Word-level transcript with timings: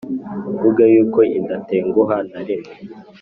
mvuge 0.53 0.83
yuko 0.95 1.19
idatenguha 1.39 2.17
na 2.31 2.39
rimwe 2.47 2.73